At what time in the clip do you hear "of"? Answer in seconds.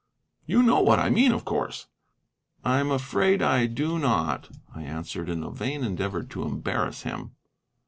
1.31-1.45